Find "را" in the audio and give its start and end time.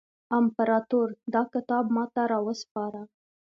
2.31-2.39